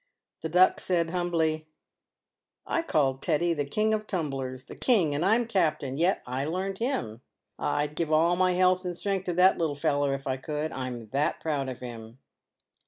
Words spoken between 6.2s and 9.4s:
I learned him. Ah! I'd give all my health and strength to